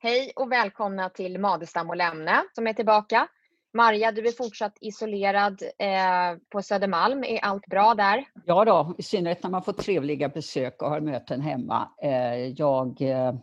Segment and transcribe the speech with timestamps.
[0.00, 3.28] Hej och välkomna till Madestam och Lämne som är tillbaka.
[3.74, 7.24] Marja, du är fortsatt isolerad eh, på Södermalm.
[7.24, 8.24] Är allt bra där?
[8.44, 11.88] Ja då, i synnerhet när man får trevliga besök och har möten hemma.
[12.02, 13.34] Eh, jag eh,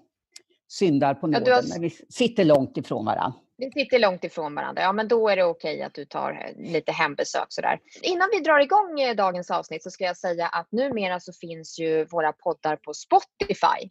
[0.68, 1.63] syndar på nåden, ja, har...
[1.70, 3.40] men vi sitter långt ifrån varandra.
[3.58, 4.81] Vi sitter långt ifrån varandra.
[4.81, 7.79] Ja, men då är det okej att du tar eh, lite hembesök sådär.
[8.01, 11.79] Innan vi drar igång eh, dagens avsnitt så ska jag säga att numera så finns
[11.79, 13.90] ju våra poddar på Spotify.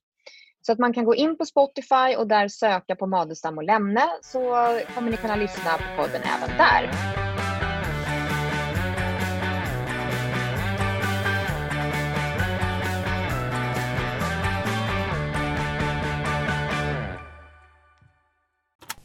[0.66, 4.08] Så att man kan gå in på Spotify och där söka på Madestam och Lämne
[4.22, 4.40] så
[4.94, 6.90] kommer ni kunna lyssna på podden även där.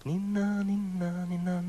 [0.03, 1.61] Ninna, ninna, ninna,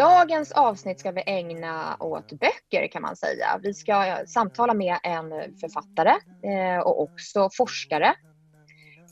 [0.00, 3.60] Dagens avsnitt ska vi ägna åt böcker kan man säga.
[3.62, 6.10] Vi ska samtala med en författare
[6.42, 8.14] eh, och också forskare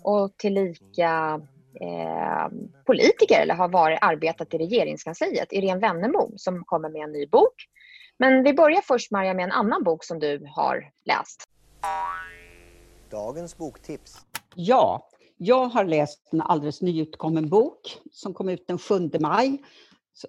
[0.03, 1.41] och tillika
[1.81, 2.49] eh,
[2.87, 7.55] politiker eller har varit, arbetat i regeringskansliet, Irene Wennemo som kommer med en ny bok.
[8.19, 11.45] Men vi börjar först Maria med en annan bok som du har läst.
[13.11, 14.17] Dagens boktips.
[14.55, 19.63] Ja, jag har läst en alldeles nyutkommen bok som kom ut den 7 maj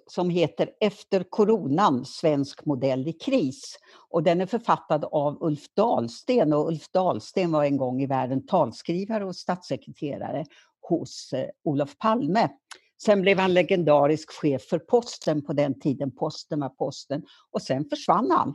[0.06, 3.78] som heter Efter coronan, svensk modell i kris.
[4.08, 8.46] Och den är författad av Ulf Dahlsten och Ulf Dahlsten var en gång i världen
[8.46, 10.44] talskrivare och statssekreterare
[10.88, 12.48] hos eh, Olof Palme.
[13.02, 17.84] Sen blev han legendarisk chef för posten på den tiden posten var posten och sen
[17.84, 18.54] försvann han.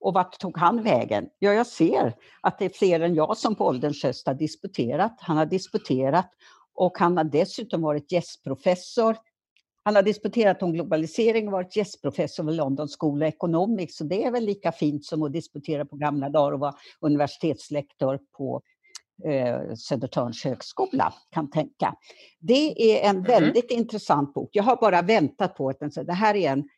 [0.00, 1.28] Och vart tog han vägen?
[1.38, 5.16] Ja, jag ser att det är fler än jag som på ålderns höst har disputerat.
[5.18, 6.30] Han har disputerat
[6.74, 9.16] och han har dessutom varit gästprofessor.
[9.88, 13.96] Han har disputerat om globalisering och varit gästprofessor vid London School of Economics.
[13.96, 18.20] Så det är väl lika fint som att disputera på gamla dagar och vara universitetslektor
[18.36, 18.62] på
[19.24, 21.94] eh, Södertörns högskola, kan tänka.
[22.40, 23.22] Det är en mm.
[23.22, 23.82] väldigt mm.
[23.82, 24.50] intressant bok.
[24.52, 26.68] Jag har bara väntat på att den, det här är en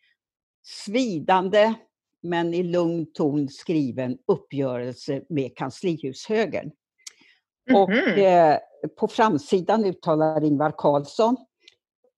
[0.63, 1.75] svidande
[2.23, 6.71] men i lugn ton skriven uppgörelse med kanslihushögern.
[7.71, 7.83] Mm -hmm.
[7.83, 8.59] Och eh,
[8.99, 11.37] på framsidan uttalar Ingvar Carlsson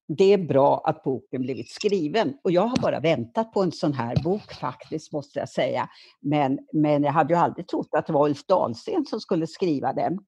[0.08, 2.34] det är bra att boken blivit skriven.
[2.42, 5.88] Och jag har bara väntat på en sån här bok faktiskt, måste jag säga.
[6.20, 9.92] Men, men jag hade ju aldrig trott att det var Ulf Dahlsten som skulle skriva
[9.92, 10.18] den.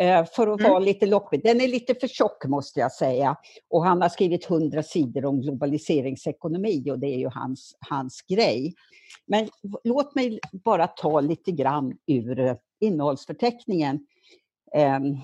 [0.00, 0.82] Eh, för att vara mm.
[0.82, 1.42] lite loppig.
[1.42, 3.36] Den är lite för tjock måste jag säga.
[3.70, 8.74] Och han har skrivit hundra sidor om globaliseringsekonomi och det är ju hans, hans grej.
[9.26, 9.48] Men
[9.84, 14.06] låt mig bara ta lite grann ur eh, innehållsförteckningen.
[14.74, 15.16] Ehm,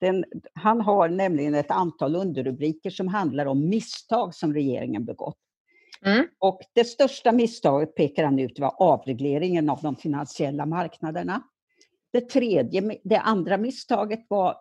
[0.00, 0.24] den,
[0.54, 5.38] han har nämligen ett antal underrubriker som handlar om misstag som regeringen begått.
[6.04, 6.26] Mm.
[6.38, 11.42] Och det största misstaget pekar han ut var avregleringen av de finansiella marknaderna.
[12.12, 14.56] Det, tredje, det andra misstaget var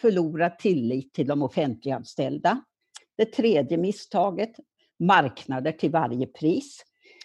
[0.00, 2.64] förlorad tillit till de offentliganställda.
[3.16, 4.52] Det tredje misstaget,
[4.98, 6.82] marknader till varje pris.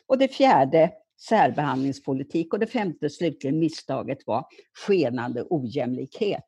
[0.08, 0.92] Och det fjärde,
[1.30, 2.54] särbehandlingspolitik.
[2.54, 4.46] Och det femte slutligen misstaget var
[4.88, 6.44] skenande ojämlikhet.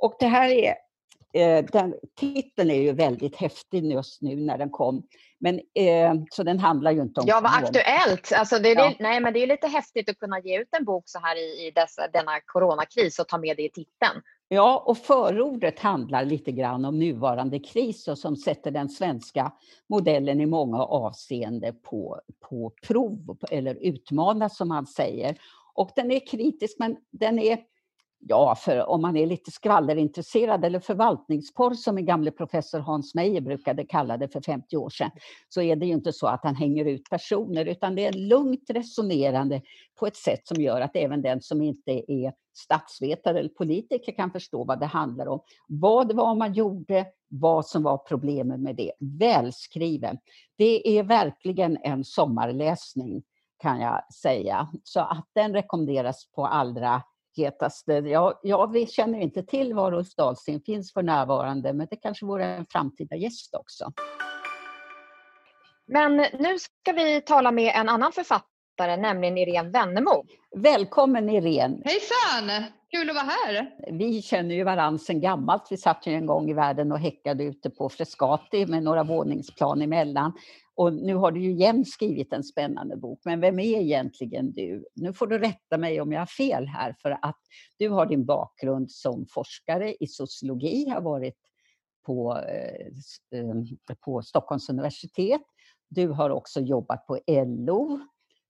[0.00, 0.74] Och det här är
[1.32, 5.02] Eh, den, titeln är ju väldigt häftig just nu när den kom.
[5.38, 7.26] Men, eh, så den handlar ju inte om...
[7.28, 8.32] Ja, vad aktuellt!
[8.32, 8.92] Alltså det, ja.
[8.98, 11.66] nej, men det är lite häftigt att kunna ge ut en bok så här i,
[11.66, 14.22] i dessa, denna coronakris och ta med det i titeln.
[14.48, 19.52] Ja, och förordet handlar lite grann om nuvarande kris och som sätter den svenska
[19.88, 25.36] modellen i många avseenden på, på prov, eller utmanas som man säger.
[25.74, 27.58] Och den är kritisk, men den är
[28.22, 33.40] Ja, för om man är lite skvallerintresserad eller förvaltningsporr som min gamle professor Hans Meijer
[33.40, 35.10] brukade kalla det för 50 år sedan,
[35.48, 38.70] så är det ju inte så att han hänger ut personer utan det är lugnt
[38.70, 39.62] resonerande
[39.98, 44.30] på ett sätt som gör att även den som inte är statsvetare eller politiker kan
[44.30, 45.40] förstå vad det handlar om.
[45.68, 48.92] Vad det var man gjorde, vad som var problemet med det.
[49.00, 50.18] Välskriven.
[50.56, 53.22] Det är verkligen en sommarläsning
[53.58, 54.68] kan jag säga.
[54.84, 57.02] Så att den rekommenderas på allra
[57.40, 57.92] hetaste.
[57.92, 62.44] Jag, jag känner inte till var Ulf Dahlsten finns för närvarande, men det kanske vore
[62.44, 63.92] en framtida gäst också.
[65.86, 68.49] Men nu ska vi tala med en annan författare,
[68.86, 70.24] nämligen Irene Wennemo.
[70.56, 71.82] Välkommen Irene!
[71.84, 72.64] Hejsan!
[72.90, 73.70] Kul att vara här!
[73.92, 75.66] Vi känner ju varandra sedan gammalt.
[75.70, 79.82] Vi satt ju en gång i världen och häckade ute på Frescati med några våningsplan
[79.82, 80.32] emellan.
[80.74, 84.84] Och nu har du ju igen skrivit en spännande bok, men vem är egentligen du?
[84.94, 87.38] Nu får du rätta mig om jag har fel här, för att
[87.78, 91.36] du har din bakgrund som forskare i sociologi, har varit
[92.06, 93.54] på, eh, eh,
[94.04, 95.42] på Stockholms universitet.
[95.88, 98.00] Du har också jobbat på LO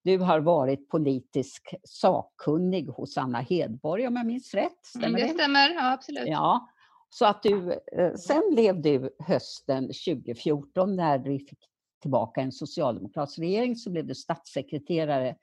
[0.02, 4.86] Du har varit politisk sakkunnig hos Anna Hedborg om jag minns rätt.
[4.86, 6.26] Stämmer mm, det, det stämmer, ja, absolut.
[6.26, 6.68] Ja,
[7.10, 11.58] så att du, eh, sen blev du hösten 2014 när vi fick
[12.02, 15.36] tillbaka en socialdemokratisk regering så blev du statssekreterare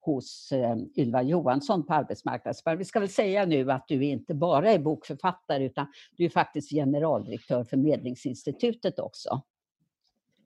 [0.00, 2.80] hos eh, Ylva Johansson på Arbetsmarknadsdepartementet.
[2.80, 5.86] Vi ska väl säga nu att du inte bara är bokförfattare utan
[6.16, 9.42] du är faktiskt generaldirektör för Medlingsinstitutet också.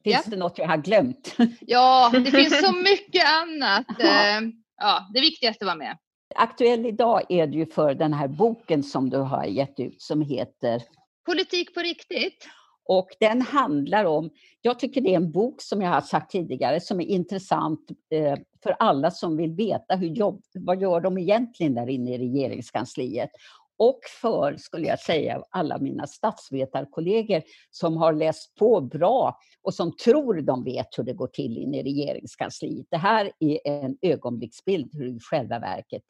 [0.04, 0.30] Finns ja.
[0.30, 1.36] det något jag har glömt?
[1.60, 3.86] Ja, det finns så mycket annat.
[3.98, 4.38] Ja.
[4.38, 4.40] Eh,
[4.76, 5.98] ja, det viktigaste var med.
[6.34, 10.82] Aktuell idag är du för den här boken som du har gett ut som heter
[11.26, 12.48] Politik på riktigt.
[12.86, 14.30] Och den handlar om,
[14.60, 17.80] jag tycker det är en bok som jag har sagt tidigare som är intressant
[18.10, 22.18] eh, för alla som vill veta hur jobb, vad gör de egentligen där inne i
[22.18, 23.30] regeringskansliet.
[23.76, 29.96] Och för, skulle jag säga, alla mina statsvetarkollegor som har läst på bra och som
[29.96, 32.86] tror de vet hur det går till inne i regeringskansliet.
[32.90, 36.02] Det här är en ögonblicksbild hur i själva verket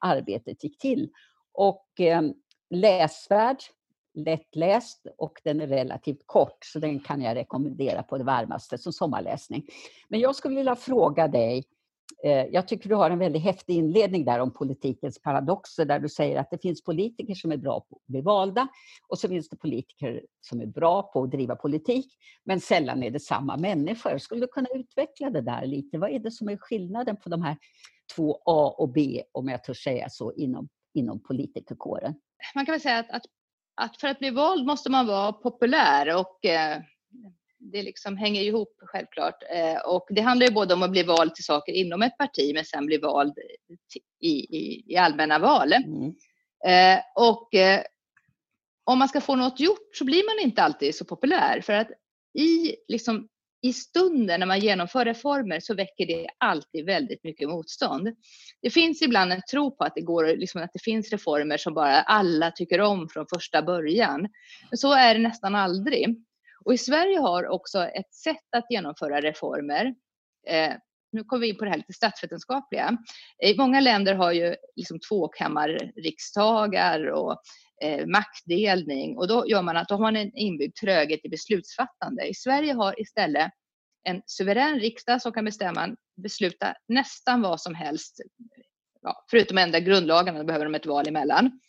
[0.00, 1.10] arbetet gick till.
[1.52, 2.22] Och eh,
[2.70, 3.56] läsvärd,
[4.14, 8.92] lättläst och den är relativt kort så den kan jag rekommendera på det varmaste som
[8.92, 9.66] sommarläsning.
[10.08, 11.64] Men jag skulle vilja fråga dig,
[12.24, 16.08] Eh, jag tycker du har en väldigt häftig inledning där om politikens paradoxer där du
[16.08, 18.68] säger att det finns politiker som är bra på att bli valda
[19.08, 22.06] och så finns det politiker som är bra på att driva politik
[22.44, 24.18] men sällan är det samma människor.
[24.18, 25.98] Skulle du kunna utveckla det där lite?
[25.98, 27.56] Vad är det som är skillnaden på de här
[28.16, 32.14] två A och B, om jag törs säga så, inom, inom politikerkåren?
[32.54, 33.22] Man kan väl säga att, att
[33.76, 36.82] att för att bli vald måste man vara populär och eh,
[37.72, 39.42] det liksom hänger ihop självklart.
[39.50, 42.54] Eh, och det handlar ju både om att bli vald till saker inom ett parti
[42.54, 43.34] men sen bli vald
[44.20, 45.72] i, i, i allmänna val.
[45.72, 46.14] Mm.
[46.66, 47.80] Eh, och eh,
[48.84, 51.88] om man ska få något gjort så blir man inte alltid så populär för att
[52.38, 53.28] i liksom
[53.64, 58.08] i stunden när man genomför reformer så väcker det alltid väldigt mycket motstånd.
[58.62, 61.74] Det finns ibland en tro på att det, går, liksom att det finns reformer som
[61.74, 64.28] bara alla tycker om från första början.
[64.70, 66.24] Men så är det nästan aldrig.
[66.64, 69.94] Och i Sverige har också ett sätt att genomföra reformer
[70.48, 70.72] eh,
[71.14, 72.98] nu kommer vi in på det här lite statsvetenskapliga.
[73.42, 77.36] I många länder har ju liksom tvåkammarriksdagar och
[77.82, 82.26] eh, maktdelning och då gör man att då har man en inbyggd tröghet i beslutsfattande.
[82.26, 83.52] I Sverige har istället
[84.04, 88.20] en suverän riksdag som kan bestämma, besluta nästan vad som helst,
[89.00, 91.60] ja, förutom ändra grundlagarna, då behöver de ett val emellan.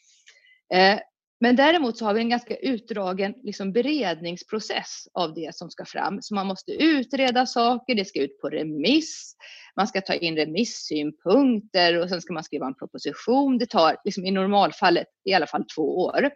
[0.73, 0.99] Eh,
[1.39, 6.21] men däremot så har vi en ganska utdragen liksom, beredningsprocess av det som ska fram.
[6.21, 9.35] Så man måste utreda saker, det ska ut på remiss,
[9.75, 13.57] man ska ta in remissynpunkter och sen ska man skriva en proposition.
[13.57, 16.29] Det tar liksom, i normalfallet i alla fall två år.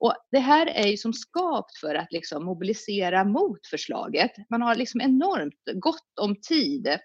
[0.00, 4.30] Och det här är ju som skapt för att liksom mobilisera mot förslaget.
[4.50, 6.98] Man har liksom enormt gott om tid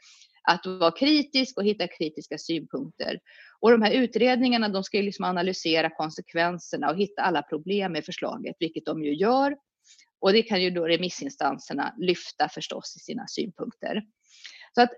[0.50, 3.20] att vara kritisk och hitta kritiska synpunkter.
[3.64, 8.06] Och de här utredningarna de ska ju liksom analysera konsekvenserna och hitta alla problem med
[8.06, 9.56] förslaget, vilket de ju gör.
[10.22, 14.02] Och det kan ju då remissinstanserna lyfta förstås i sina synpunkter.
[14.76, 14.90] Så att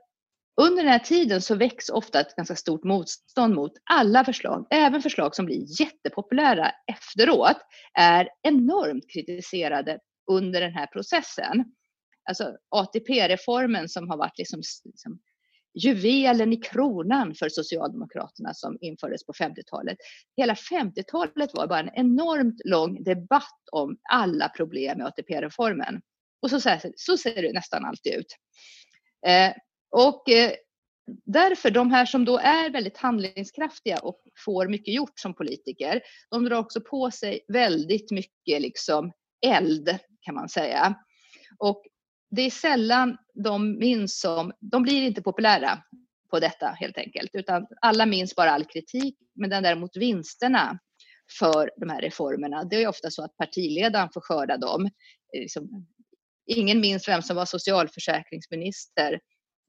[0.62, 5.02] under den här tiden så väcks ofta ett ganska stort motstånd mot alla förslag, även
[5.02, 7.58] förslag som blir jättepopulära efteråt,
[7.94, 10.00] är enormt kritiserade
[10.32, 11.66] under den här processen.
[12.30, 15.20] Alltså ATP-reformen som har varit liksom, liksom
[15.76, 19.98] juvelen i kronan för Socialdemokraterna som infördes på 50-talet.
[20.38, 26.02] Hela 50-talet var bara en enormt lång debatt om alla problem med ATP-reformen.
[26.42, 26.60] Och så,
[26.96, 28.36] så ser det nästan alltid ut.
[29.28, 29.52] Eh,
[29.92, 30.52] och eh,
[31.26, 36.46] därför, de här som då är väldigt handlingskraftiga och får mycket gjort som politiker, de
[36.46, 39.12] drar också på sig väldigt mycket liksom
[39.46, 40.96] eld kan man säga.
[41.60, 41.84] Och
[42.30, 45.84] det är sällan de minns som, de blir inte populära
[46.30, 50.80] på detta helt enkelt, utan alla minns bara all kritik, men den däremot vinsterna
[51.40, 54.86] för de här reformerna, det är ofta så att partiledaren får skörda dem.
[54.86, 55.88] Eh, liksom,
[56.46, 59.20] ingen minns vem som var socialförsäkringsminister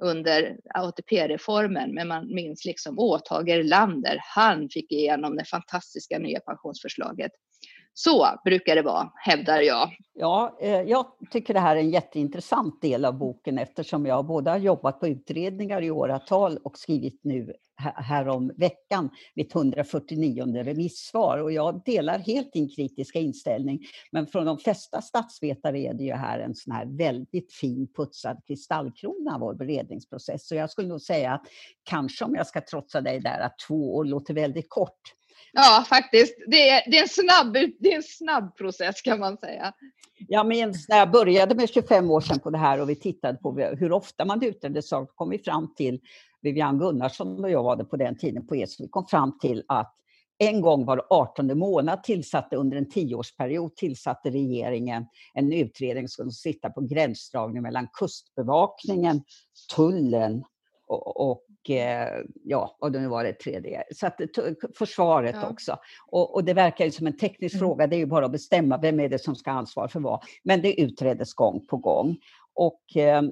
[0.02, 4.18] under ATP-reformen, men man minns liksom Åtage Erlander.
[4.34, 7.32] Han fick igenom det fantastiska nya pensionsförslaget.
[7.98, 9.90] Så brukar det vara, hävdar jag.
[10.14, 14.50] Ja, eh, jag tycker det här är en jätteintressant del av boken eftersom jag både
[14.50, 17.52] har jobbat på utredningar i åratal och skrivit nu
[17.94, 23.80] härom veckan mitt 149 remissvar och jag delar helt din kritiska inställning.
[24.12, 28.40] Men från de flesta statsvetare är det ju här en sån här väldigt fin putsad
[28.46, 30.48] kristallkrona av vår beredningsprocess.
[30.48, 31.42] Så jag skulle nog säga att
[31.84, 35.00] kanske om jag ska trotsa dig där att två år låter väldigt kort.
[35.52, 36.34] Ja, faktiskt.
[36.46, 39.72] Det är, det, är en snabb, det är en snabb process kan man säga.
[40.28, 43.38] Jag minns när jag började med 25 år sedan på det här och vi tittade
[43.38, 46.00] på hur ofta man utredde saker kom vi fram till
[46.42, 49.64] Vivian Gunnarsson och jag var det på den tiden på ESO, vi kom fram till
[49.68, 49.92] att
[50.38, 56.52] en gång var 18 månad tillsatte under en tioårsperiod tillsatte regeringen en utredning som skulle
[56.52, 59.22] sitta på gränsdragning mellan Kustbevakningen,
[59.74, 60.44] Tullen
[60.86, 64.20] och, och eh, ja, och nu var det tredje, så att,
[64.78, 65.48] försvaret ja.
[65.48, 65.76] också.
[66.06, 67.60] Och, och, det verkar ju som en teknisk mm.
[67.60, 70.00] fråga, det är ju bara att bestämma vem är det som ska ha ansvar för
[70.00, 70.24] vad.
[70.44, 72.16] Men det utreddes gång på gång.
[72.54, 73.22] Och eh,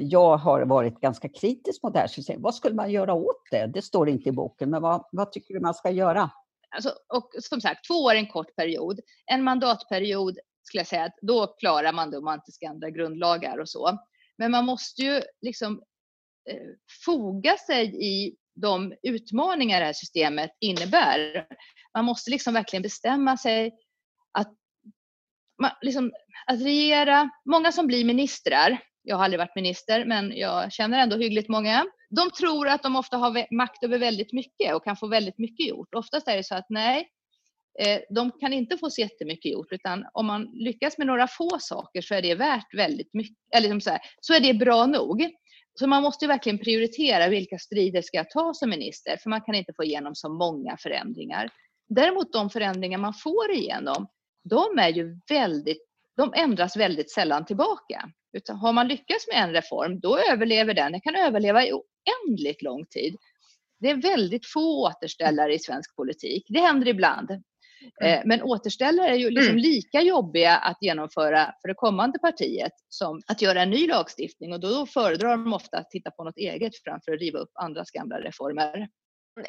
[0.00, 2.42] jag har varit ganska kritisk mot det här systemet.
[2.42, 3.66] Vad skulle man göra åt det?
[3.66, 6.30] Det står inte i boken, men vad, vad tycker du man ska göra?
[6.70, 9.00] Alltså, och som sagt, två år är en kort period.
[9.26, 12.90] En mandatperiod skulle jag säga att då klarar man det om man inte ska ändra
[12.90, 13.98] grundlagar och så.
[14.38, 15.82] Men man måste ju liksom
[16.50, 16.68] Eh,
[17.04, 21.46] foga sig i de utmaningar det här systemet innebär.
[21.94, 23.72] Man måste liksom verkligen bestämma sig
[24.32, 24.52] att,
[25.62, 26.12] man, liksom,
[26.46, 27.30] att regera.
[27.44, 31.86] Många som blir ministrar, jag har aldrig varit minister men jag känner ändå hyggligt många,
[32.10, 35.68] de tror att de ofta har makt över väldigt mycket och kan få väldigt mycket
[35.68, 35.94] gjort.
[35.94, 37.08] Oftast är det så att nej,
[37.80, 41.58] eh, de kan inte få så jättemycket gjort utan om man lyckas med några få
[41.60, 44.86] saker så är det värt väldigt mycket, eller liksom så, här, så är det bra
[44.86, 45.30] nog.
[45.78, 49.54] Så man måste verkligen prioritera vilka strider ska jag ta som minister för man kan
[49.54, 51.50] inte få igenom så många förändringar.
[51.88, 54.06] Däremot de förändringar man får igenom,
[54.44, 58.10] de är ju väldigt, de ändras väldigt sällan tillbaka.
[58.32, 60.92] Utan har man lyckats med en reform, då överlever den.
[60.92, 63.16] Den kan överleva i oändligt lång tid.
[63.80, 66.46] Det är väldigt få återställare i svensk politik.
[66.48, 67.30] Det händer ibland.
[68.00, 68.12] Mm.
[68.12, 69.62] Eh, men återställare är ju liksom mm.
[69.62, 74.60] lika jobbiga att genomföra för det kommande partiet som att göra en ny lagstiftning och
[74.60, 78.20] då föredrar de ofta att titta på något eget framför att riva upp andras gamla
[78.20, 78.88] reformer.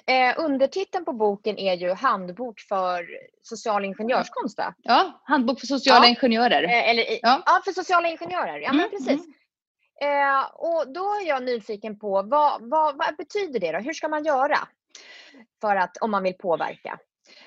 [0.06, 3.08] Eh, undertiteln på boken är ju Handbok för
[3.42, 4.74] social ingenjörskonst va?
[4.78, 6.10] Ja, Handbok för sociala ja.
[6.10, 6.64] ingenjörer.
[6.64, 7.44] Eh, eller, ja.
[7.46, 7.62] ja.
[7.66, 8.60] för sociala ingenjörer.
[8.60, 8.78] Ja, mm.
[8.78, 9.26] men precis.
[9.26, 9.34] Mm.
[10.02, 13.80] Eh, och då är jag nyfiken på vad, vad, vad, betyder det då?
[13.80, 14.58] Hur ska man göra
[15.62, 17.00] för att, om man vill påverka?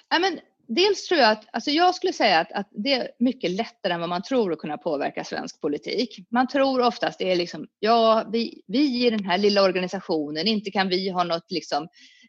[0.09, 3.51] Ja, men dels tror jag att, alltså jag skulle säga att, att, det är mycket
[3.51, 6.27] lättare än vad man tror att kunna påverka svensk politik.
[6.31, 10.71] Man tror oftast det är liksom, ja, vi, vi i den här lilla organisationen, inte
[10.71, 11.89] kan vi ha något liksom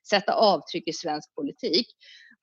[0.10, 1.88] sätta avtryck i svensk politik.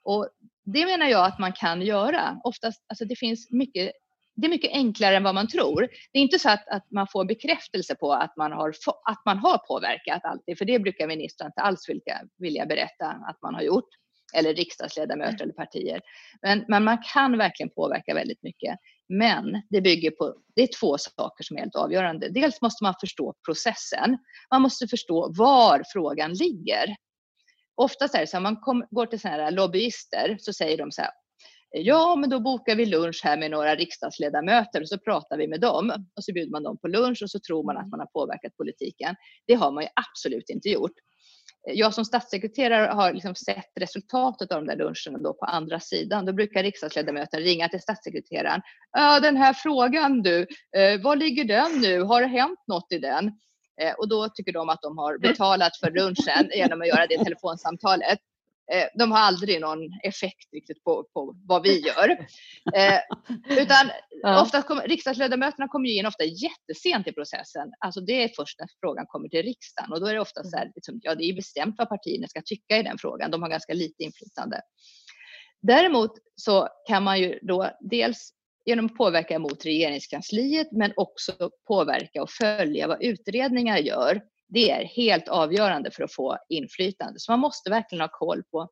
[0.02, 0.28] Och
[0.64, 2.40] det menar jag att man kan göra.
[2.44, 3.92] Oftast, alltså det finns mycket
[4.40, 5.88] det är mycket enklare än vad man tror.
[6.12, 9.38] Det är inte så att, att man får bekräftelse på att man, har, att man
[9.38, 13.62] har påverkat alltid, för det brukar ministrar inte alls vilja, vilja berätta att man har
[13.62, 13.88] gjort,
[14.34, 16.00] eller riksdagsledamöter eller partier.
[16.42, 18.78] Men, men man kan verkligen påverka väldigt mycket.
[19.08, 22.28] Men det bygger på, det är två saker som är helt avgörande.
[22.28, 24.18] Dels måste man förstå processen.
[24.50, 26.96] Man måste förstå var frågan ligger.
[27.76, 30.92] Oftast är det så att man kom, går till sådana här lobbyister så säger de
[30.92, 31.10] så här,
[31.72, 35.60] Ja, men då bokar vi lunch här med några riksdagsledamöter och så pratar vi med
[35.60, 38.06] dem och så bjuder man dem på lunch och så tror man att man har
[38.06, 39.16] påverkat politiken.
[39.46, 40.94] Det har man ju absolut inte gjort.
[41.64, 46.26] Jag som statssekreterare har liksom sett resultatet av de där luncherna då på andra sidan.
[46.26, 48.60] Då brukar riksdagsledamöter ringa till statssekreteraren.
[49.22, 52.02] Den här frågan du, eh, var ligger den nu?
[52.02, 53.26] Har det hänt något i den?
[53.80, 57.24] Eh, och då tycker de att de har betalat för lunchen genom att göra det
[57.24, 58.18] telefonsamtalet.
[58.72, 62.26] Eh, de har aldrig någon effekt riktigt på, på vad vi gör.
[62.74, 63.00] Eh,
[63.58, 63.90] utan
[64.22, 64.42] ja.
[64.42, 67.72] ofta kom, riksdagsledamöterna kommer in ofta jättesent i processen.
[67.78, 70.56] Alltså det är först när frågan kommer till riksdagen och då är det ofta så
[70.56, 73.30] här, liksom, ja det är bestämt vad partierna ska tycka i den frågan.
[73.30, 74.60] De har ganska lite inflytande.
[75.62, 78.32] Däremot så kan man ju då dels
[78.66, 84.84] genom att påverka mot regeringskansliet men också påverka och följa vad utredningar gör det är
[84.84, 87.20] helt avgörande för att få inflytande.
[87.20, 88.68] Så man måste verkligen ha koll på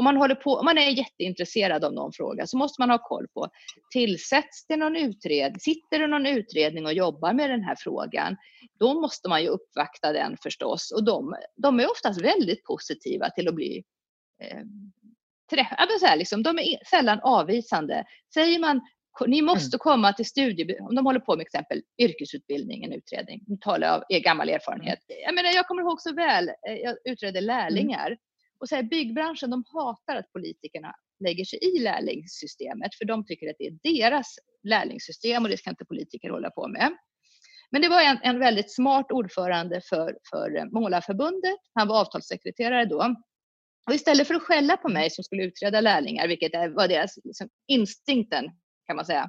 [0.00, 2.98] om man, håller på, om man är jätteintresserad av någon fråga så måste man ha
[2.98, 3.48] koll på,
[3.92, 8.36] tillsätts det någon utredning, sitter det någon utredning och jobbar med den här frågan,
[8.78, 10.92] då måste man ju uppvakta den förstås.
[10.92, 13.84] Och de, de är oftast väldigt positiva till att bli
[14.42, 14.62] eh,
[15.50, 16.16] träffade.
[16.16, 18.04] Liksom, de är sällan avvisande.
[18.34, 18.80] Säger man
[19.26, 19.46] ni mm.
[19.46, 23.86] måste komma till studie, om de håller på med exempel yrkesutbildning, en utredning, nu talar
[23.86, 24.98] jag av gammal erfarenhet.
[25.08, 25.22] Mm.
[25.24, 27.46] Jag menar, jag kommer ihåg så väl, eh, jag utredde mm.
[27.46, 28.16] lärlingar
[28.60, 33.50] och så här, byggbranschen, de hatar att politikerna lägger sig i lärlingssystemet, för de tycker
[33.50, 36.96] att det är deras lärlingssystem och det ska inte politiker hålla på med.
[37.70, 41.56] Men det var en, en väldigt smart ordförande för, för Målarförbundet.
[41.74, 43.16] Han var avtalssekreterare då.
[43.86, 47.48] Och istället för att skälla på mig som skulle utreda lärlingar, vilket var deras liksom,
[47.66, 48.44] instinkten
[48.90, 49.28] kan man säga,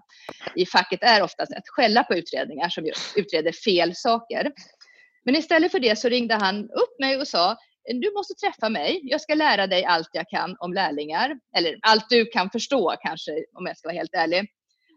[0.56, 2.84] i facket är oftast att skälla på utredningar som
[3.16, 4.52] utreder fel saker.
[5.26, 9.00] Men istället för det så ringde han upp mig och sa du måste träffa mig.
[9.04, 11.40] Jag ska lära dig allt jag kan om lärlingar.
[11.58, 14.52] Eller allt du kan förstå kanske, om jag ska vara helt ärlig.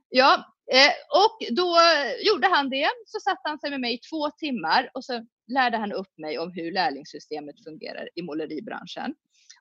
[0.09, 0.35] Ja,
[0.73, 0.93] eh,
[1.23, 1.77] och då
[2.23, 2.89] gjorde han det.
[3.07, 6.39] Så satte han sig med mig i två timmar och så lärde han upp mig
[6.39, 9.15] om hur lärlingssystemet fungerar i måleribranschen.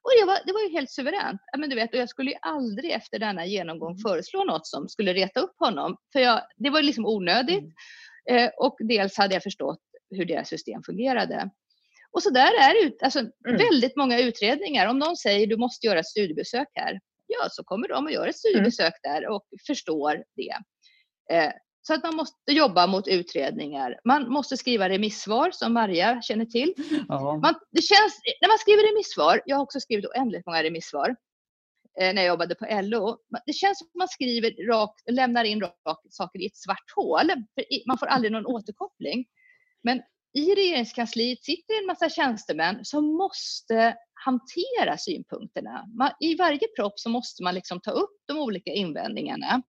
[0.03, 1.41] Och det var, det var ju helt suveränt.
[1.57, 4.01] Men du vet, och jag skulle ju aldrig efter denna genomgång mm.
[4.01, 5.97] föreslå något som skulle reta upp honom.
[6.13, 7.73] För jag, det var liksom onödigt.
[8.29, 8.43] Mm.
[8.43, 9.79] Eh, och dels hade jag förstått
[10.09, 11.49] hur deras system fungerade.
[12.11, 13.31] Och så där är det alltså, mm.
[13.57, 14.87] väldigt många utredningar.
[14.87, 18.29] Om någon säger du måste göra ett studiebesök här, ja så kommer de att göra
[18.29, 18.53] ett mm.
[18.53, 19.21] studiebesök mm.
[19.21, 20.55] där och förstår det.
[21.35, 21.51] Eh,
[21.87, 23.99] så att man måste jobba mot utredningar.
[24.05, 26.73] Man måste skriva remissvar som Maria känner till.
[27.07, 27.37] Ja.
[27.37, 31.15] Man, det känns, när man skriver remissvar, jag har också skrivit oändligt många remissvar
[31.99, 33.17] eh, när jag jobbade på LO.
[33.45, 37.31] Det känns som att man skriver rakt, lämnar in rakt saker i ett svart hål.
[37.87, 39.25] man får aldrig någon återkoppling.
[39.83, 40.01] Men
[40.33, 45.85] i regeringskansliet sitter en massa tjänstemän som måste hantera synpunkterna.
[45.97, 49.61] Man, I varje propp så måste man liksom ta upp de olika invändningarna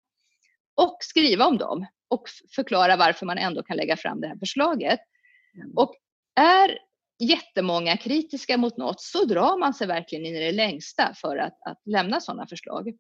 [0.75, 5.01] och skriva om dem och förklara varför man ändå kan lägga fram det här förslaget.
[5.57, 5.73] Mm.
[5.77, 5.95] Och
[6.41, 6.79] är
[7.19, 11.59] jättemånga kritiska mot något så drar man sig verkligen in i det längsta för att,
[11.67, 12.93] att lämna sådana förslag.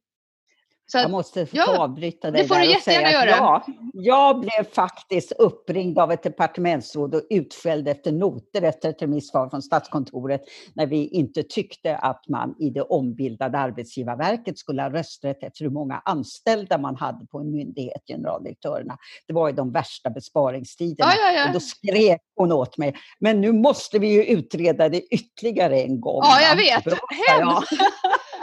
[0.86, 3.34] Så jag måste få ja, avbryta dig det får där du och säga göra.
[3.34, 9.02] att ja, jag blev faktiskt uppringd av ett departementsråd och utskälld efter noter efter ett
[9.02, 10.40] remissvar från Statskontoret
[10.74, 15.70] när vi inte tyckte att man i det ombildade Arbetsgivarverket skulle ha rösträtt efter hur
[15.70, 18.98] många anställda man hade på en myndighet, generaldirektörerna.
[19.26, 21.12] Det var ju de värsta besparingstiderna.
[21.16, 25.00] Ja, ja, och då skrek hon åt mig, men nu måste vi ju utreda det
[25.00, 26.20] ytterligare en gång.
[26.22, 26.98] Ja, jag vet.
[27.28, 27.72] Hemskt!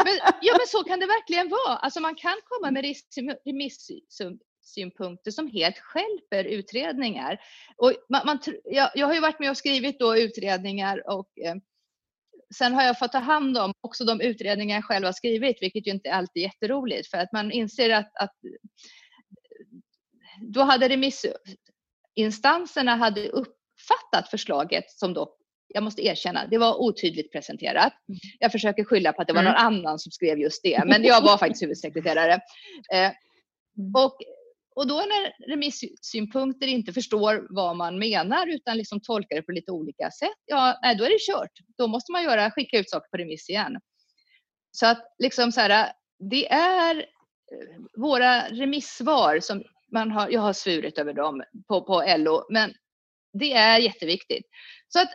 [0.05, 1.77] Men, ja, men så kan det verkligen vara.
[1.77, 2.96] Alltså man kan komma med
[3.46, 7.39] remissynpunkter som helt skälper utredningar.
[7.77, 11.55] Och man, man, jag, jag har ju varit med och skrivit då utredningar och eh,
[12.55, 15.88] sen har jag fått ta hand om också de utredningar jag själv har skrivit, vilket
[15.88, 18.51] ju inte alltid är jätteroligt för att man inser att, att eh,
[20.41, 25.38] då hade remissinstanserna hade uppfattat förslaget som då
[25.74, 27.94] jag måste erkänna, det var otydligt presenterat.
[28.10, 28.20] Mm.
[28.40, 29.66] Jag försöker skylla på att det var någon mm.
[29.66, 32.40] annan som skrev just det, men jag var faktiskt huvudsekreterare.
[32.94, 33.12] Eh,
[33.78, 33.96] mm.
[33.96, 34.18] och,
[34.75, 39.72] och då när remissynpunkter inte förstår vad man menar utan liksom tolkar det på lite
[39.72, 41.51] olika sätt, ja, nej, då är det kört.
[41.77, 43.79] Då måste man göra, skicka ut saker på remiss igen.
[44.72, 45.92] Så att liksom så här,
[46.31, 52.03] det är eh, våra remissvar som man har, jag har svurit över dem på, på
[52.18, 52.74] LO, men
[53.34, 54.46] det är jätteviktigt.
[54.88, 55.10] Så att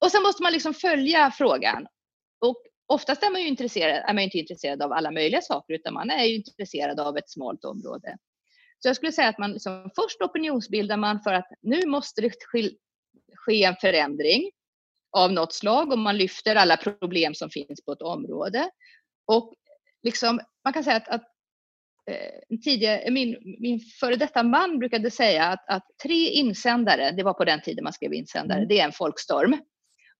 [0.00, 1.86] och sen måste man liksom följa frågan.
[2.40, 5.94] Och oftast är man ju intresserad, är man inte intresserad av alla möjliga saker utan
[5.94, 8.16] man är ju intresserad av ett smalt område.
[8.78, 12.30] Så jag skulle säga att man liksom, först opinionsbildar man för att nu måste det
[13.36, 14.50] ske en förändring
[15.16, 18.70] av något slag och man lyfter alla problem som finns på ett område.
[19.26, 19.54] Och
[20.02, 21.22] liksom, man kan säga att, att
[22.10, 27.34] eh, tidigare, min, min före detta man brukade säga att, att, tre insändare, det var
[27.34, 28.68] på den tiden man skrev insändare, mm.
[28.68, 29.58] det är en folkstorm.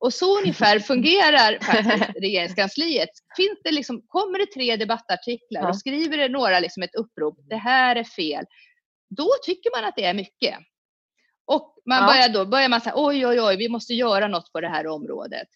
[0.00, 3.08] Och så ungefär fungerar faktiskt regeringskansliet.
[3.36, 7.56] Finns det liksom, kommer det tre debattartiklar och skriver det några liksom ett upprop, det
[7.56, 8.44] här är fel,
[9.16, 10.58] då tycker man att det är mycket.
[11.46, 12.06] Och man ja.
[12.06, 14.86] börjar då börjar man säga oj, oj, oj, vi måste göra något på det här
[14.86, 15.48] området.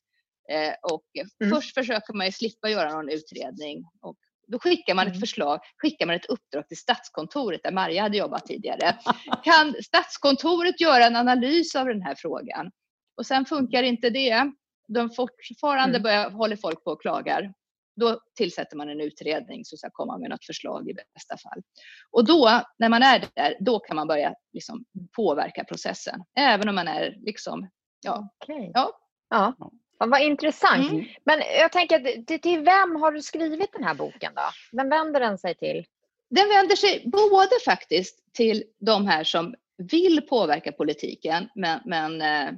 [0.51, 1.05] Eh, och
[1.43, 1.57] mm.
[1.57, 5.21] först försöker man ju slippa göra någon utredning och då skickar man ett mm.
[5.21, 8.99] förslag, skickar man ett uppdrag till Statskontoret där Maria hade jobbat tidigare.
[9.45, 12.71] Kan Statskontoret göra en analys av den här frågan?
[13.17, 14.53] Och sen funkar inte det,
[14.89, 16.03] de fortfarande mm.
[16.03, 17.53] börjar, håller folk på och klagar,
[17.97, 21.63] då tillsätter man en utredning som ska komma med något förslag i bästa fall.
[22.11, 24.85] Och då, när man är där, då kan man börja liksom
[25.17, 26.21] påverka processen.
[26.39, 28.29] Även om man är liksom, ja.
[28.45, 28.71] Okay.
[28.75, 28.93] ja.
[29.31, 29.55] ja.
[29.99, 30.93] Vad intressant.
[30.93, 31.05] Mm.
[31.25, 34.43] Men jag tänker, till vem har du skrivit den här boken då?
[34.77, 35.85] Vem vänder den sig till?
[36.31, 42.55] Den vänder sig både faktiskt till de här som vill påverka politiken men, men eh,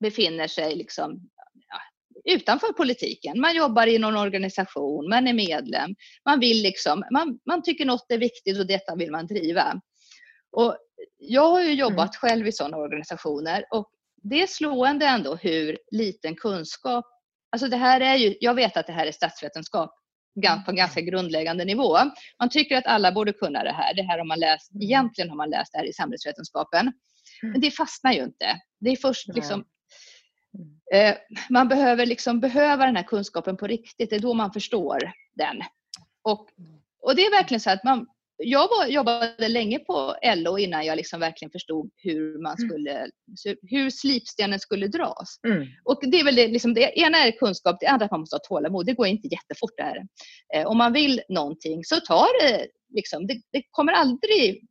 [0.00, 1.30] befinner sig liksom,
[1.68, 1.80] ja,
[2.32, 3.40] utanför politiken.
[3.40, 5.94] Man jobbar i någon organisation, man är medlem.
[6.24, 9.80] Man, vill liksom, man, man tycker något är viktigt och detta vill man driva.
[10.52, 10.76] Och
[11.18, 12.30] jag har ju jobbat mm.
[12.30, 13.90] själv i sådana organisationer och
[14.22, 17.04] det är slående ändå hur liten kunskap,
[17.52, 19.94] alltså det här är ju, jag vet att det här är statsvetenskap
[20.64, 21.96] på en ganska grundläggande nivå.
[22.38, 23.94] Man tycker att alla borde kunna det här.
[23.94, 24.82] Det här har man läst, mm.
[24.82, 26.92] egentligen har man läst det här i samhällsvetenskapen.
[27.42, 27.60] Men mm.
[27.60, 28.60] det fastnar ju inte.
[28.80, 29.64] Det är först liksom
[31.50, 34.10] man behöver liksom behöva den här kunskapen på riktigt.
[34.10, 34.98] Det är då man förstår
[35.34, 35.62] den.
[36.22, 36.46] Och,
[37.02, 40.96] och det är verkligen så att man, jag var, jobbade länge på LO innan jag
[40.96, 42.68] liksom verkligen förstod hur, man mm.
[42.68, 43.10] skulle,
[43.62, 45.40] hur slipstenen skulle dras.
[45.46, 45.66] Mm.
[45.84, 48.20] Och det, är väl det, liksom, det ena är kunskap, det andra är att man
[48.20, 48.86] måste ha tålamod.
[48.86, 50.06] Det går inte jättefort det här.
[50.54, 54.68] Eh, om man vill någonting så tar det, liksom, det, det kommer aldrig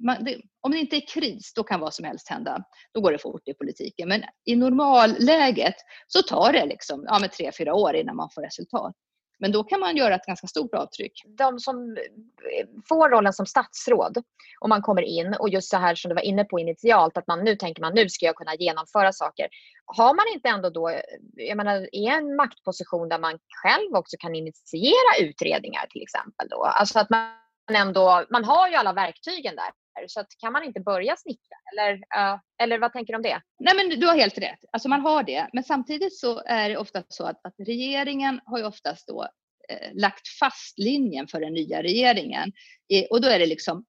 [0.00, 2.64] man, det, om det inte är kris, då kan vad som helst hända.
[2.94, 4.08] Då går det fort i politiken.
[4.08, 5.74] Men i normalläget
[6.06, 8.94] så tar det liksom, ja, med tre, fyra år innan man får resultat.
[9.40, 11.12] Men då kan man göra ett ganska stort avtryck.
[11.38, 14.22] De som eh, får rollen som statsråd
[14.60, 17.26] och man kommer in och just så här som du var inne på initialt att
[17.26, 19.48] man nu tänker man nu ska jag kunna genomföra saker.
[19.86, 21.00] Har man inte ändå då,
[21.34, 26.64] jag menar i en maktposition där man själv också kan initiera utredningar till exempel då.
[26.64, 27.30] Alltså att man
[27.74, 29.70] ändå, man har ju alla verktygen där.
[30.06, 31.56] Så att kan man inte börja snickra?
[31.72, 33.42] Eller, uh, eller vad tänker du om det?
[33.58, 34.58] Nej men du har helt rätt.
[34.72, 35.48] Alltså man har det.
[35.52, 39.28] Men samtidigt så är det ofta så att, att regeringen har ju oftast då
[39.68, 42.52] eh, lagt fast linjen för den nya regeringen.
[42.92, 43.84] Eh, och då är det liksom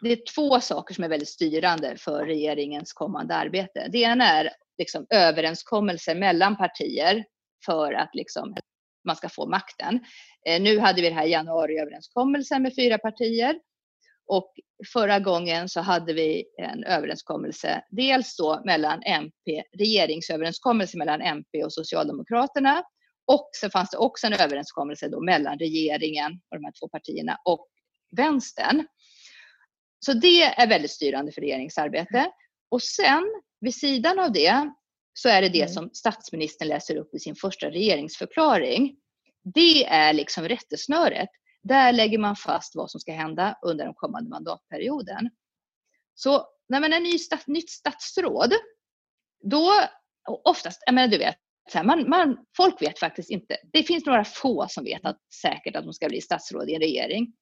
[0.00, 3.88] det är två saker som är väldigt styrande för regeringens kommande arbete.
[3.92, 7.24] Det ena är liksom överenskommelser mellan partier
[7.66, 8.54] för att liksom
[9.04, 10.00] man ska få makten.
[10.46, 13.56] Eh, nu hade vi den här januariöverenskommelsen med fyra partier
[14.32, 14.52] och
[14.92, 21.72] förra gången så hade vi en överenskommelse, dels då mellan MP, regeringsöverenskommelse mellan MP och
[21.72, 22.82] Socialdemokraterna.
[23.26, 27.36] Och så fanns det också en överenskommelse då mellan regeringen och de här två partierna
[27.44, 27.68] och
[28.16, 28.86] vänstern.
[29.98, 32.30] Så det är väldigt styrande för regeringsarbete.
[32.70, 33.24] Och sen
[33.60, 34.70] vid sidan av det
[35.12, 35.72] så är det det mm.
[35.72, 38.96] som statsministern läser upp i sin första regeringsförklaring.
[39.54, 41.28] Det är liksom rättesnöret.
[41.62, 45.30] Där lägger man fast vad som ska hända under den kommande mandatperioden.
[46.14, 48.52] Så när man är ny stat, nytt statsråd,
[49.44, 49.70] då
[50.44, 51.36] oftast, jag menar du vet,
[51.84, 53.56] man, man, folk vet faktiskt inte.
[53.72, 56.80] Det finns några få som vet att, säkert att de ska bli statsråd i en
[56.80, 57.32] regering.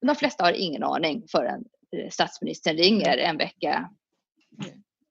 [0.00, 1.64] Men de flesta har ingen aning förrän
[1.96, 3.90] eh, statsministern ringer en vecka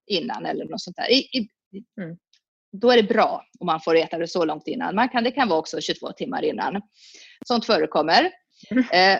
[0.07, 1.11] innan eller något sånt där.
[1.11, 1.49] I, i,
[2.01, 2.17] mm.
[2.71, 4.95] Då är det bra om man får veta det så långt innan.
[4.95, 6.82] Man kan, det kan vara också 22 timmar innan.
[7.47, 8.32] Sånt förekommer.
[8.91, 9.19] Eh,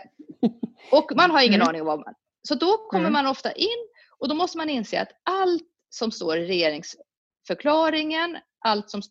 [0.92, 1.68] och man har ingen mm.
[1.68, 2.14] aning om vad man...
[2.48, 3.14] Så då kommer mm.
[3.14, 3.88] man ofta in
[4.20, 9.02] och då måste man inse att allt som står i regeringsförklaringen, allt som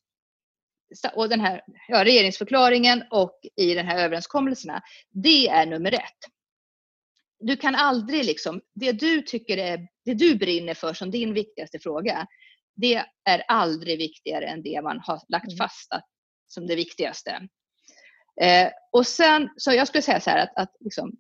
[1.15, 6.19] och den här ja, regeringsförklaringen och i den här överenskommelserna, det är nummer ett.
[7.41, 11.79] Du kan aldrig liksom, det du tycker är, det du brinner för som din viktigaste
[11.79, 12.27] fråga,
[12.81, 15.57] det är aldrig viktigare än det man har lagt mm.
[15.57, 15.91] fast
[16.47, 17.49] som det viktigaste.
[18.41, 21.13] Eh, och sen, så jag skulle säga så här att, att liksom,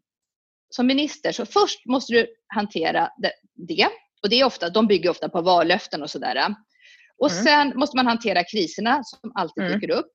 [0.70, 3.88] som minister så först måste du hantera det, det,
[4.22, 6.54] och det är ofta, de bygger ofta på vallöften och sådär.
[7.18, 7.44] Och mm.
[7.44, 9.80] sen måste man hantera kriserna som alltid mm.
[9.80, 10.12] dyker upp.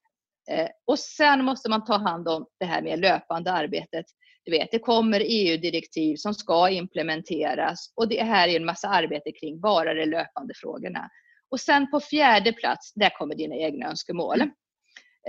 [0.52, 4.06] Eh, och sen måste man ta hand om det här med löpande arbetet.
[4.46, 9.32] Du vet, det kommer EU-direktiv som ska implementeras och det här är en massa arbete
[9.32, 11.10] kring bara de löpande frågorna.
[11.54, 14.42] Och sen på fjärde plats, där kommer dina egna önskemål.
[14.42, 14.52] Mm.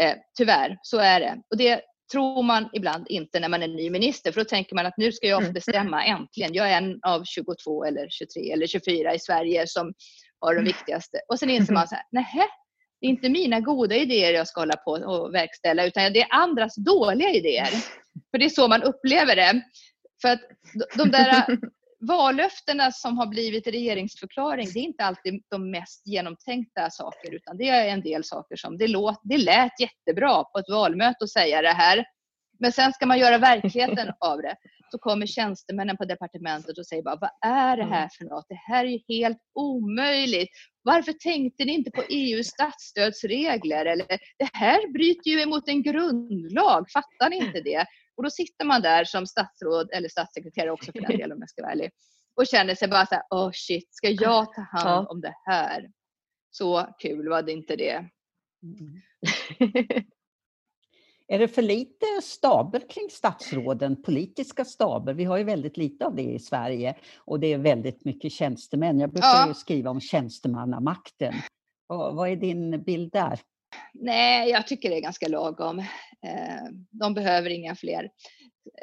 [0.00, 1.42] Eh, tyvärr, så är det.
[1.50, 1.80] Och det
[2.12, 5.12] tror man ibland inte när man är ny minister, för då tänker man att nu
[5.12, 5.52] ska jag få mm.
[5.52, 6.54] bestämma äntligen.
[6.54, 9.94] Jag är en av 22 eller 23 eller 24 i Sverige som
[10.40, 10.64] har de mm.
[10.64, 11.20] viktigaste.
[11.28, 12.46] Och sen inser man så här, nähä,
[13.00, 16.28] det är inte mina goda idéer jag ska hålla på och verkställa, utan det är
[16.30, 17.70] andras dåliga idéer.
[18.30, 19.62] För det är så man upplever det.
[20.22, 20.40] För att
[20.96, 21.46] de där
[22.06, 27.68] vallöftena som har blivit regeringsförklaring, det är inte alltid de mest genomtänkta saker, utan det
[27.68, 31.62] är en del saker som det, låt, det lät jättebra på ett valmöte att säga
[31.62, 32.04] det här.
[32.60, 34.56] Men sen ska man göra verkligheten av det.
[34.90, 38.08] Så kommer tjänstemännen på departementet och säger bara, vad är det här mm.
[38.18, 38.44] för något?
[38.48, 40.50] Det här är ju helt omöjligt.
[40.82, 43.86] Varför tänkte ni inte på EUs statsstödsregler?
[43.86, 44.06] Eller,
[44.38, 47.86] det här bryter ju emot en grundlag, fattar ni inte det?
[48.16, 51.50] Och då sitter man där som statsråd, eller statssekreterare också för den delen om jag
[51.50, 51.90] ska vara ärlig,
[52.34, 55.90] och känner sig bara så här, oh shit, ska jag ta hand om det här?
[56.50, 58.08] Så kul var det inte det.
[58.62, 59.00] Mm.
[61.28, 65.14] Är det för lite staber kring statsråden, politiska staber?
[65.14, 69.00] Vi har ju väldigt lite av det i Sverige och det är väldigt mycket tjänstemän.
[69.00, 69.48] Jag brukar ja.
[69.48, 71.34] ju skriva om tjänstemannamakten.
[71.88, 73.40] vad är din bild där?
[73.94, 75.78] Nej, jag tycker det är ganska lagom.
[75.78, 78.10] Eh, de behöver inga fler.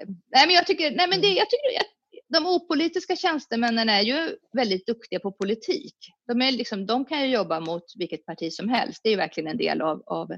[0.07, 1.91] Nej, men jag tycker, nej, men det, jag tycker att
[2.29, 5.95] de opolitiska tjänstemännen är ju väldigt duktiga på politik.
[6.27, 9.01] De, är liksom, de kan ju jobba mot vilket parti som helst.
[9.03, 10.31] Det är verkligen en del av, av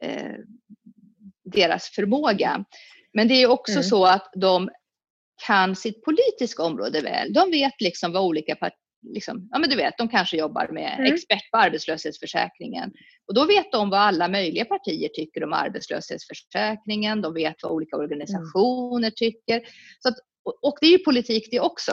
[0.00, 0.36] eh,
[1.44, 2.64] deras förmåga.
[3.12, 3.84] Men det är också mm.
[3.84, 4.70] så att de
[5.46, 7.32] kan sitt politiska område väl.
[7.32, 10.94] De vet liksom vad olika partier Liksom, ja men du vet, de kanske jobbar med
[10.98, 11.14] mm.
[11.14, 12.92] expert på arbetslöshetsförsäkringen.
[13.28, 17.22] Och då vet de vad alla möjliga partier tycker om arbetslöshetsförsäkringen.
[17.22, 19.12] De vet vad olika organisationer mm.
[19.16, 19.60] tycker.
[19.98, 20.14] Så att,
[20.62, 21.92] och det är ju politik det också.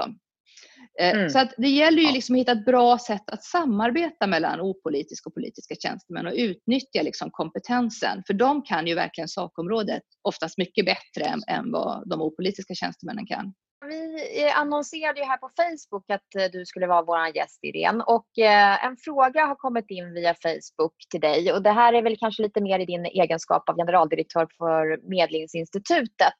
[0.99, 1.29] Eh, mm.
[1.29, 5.29] Så att det gäller ju liksom att hitta ett bra sätt att samarbeta mellan opolitiska
[5.29, 8.23] och politiska tjänstemän och utnyttja liksom kompetensen.
[8.27, 13.25] För de kan ju verkligen sakområdet oftast mycket bättre än, än vad de opolitiska tjänstemännen
[13.25, 13.53] kan.
[13.87, 18.03] Vi eh, annonserade ju här på Facebook att eh, du skulle vara vår gäst Irene
[18.03, 22.01] och eh, en fråga har kommit in via Facebook till dig och det här är
[22.01, 26.39] väl kanske lite mer i din egenskap av generaldirektör för Medlingsinstitutet.